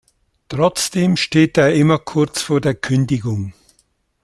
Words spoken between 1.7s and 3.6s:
immer kurz vor der Kündigung.